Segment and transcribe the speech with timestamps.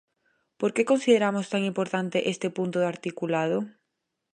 [0.59, 3.59] ¿Por que consideramos tan importante este punto do articulado?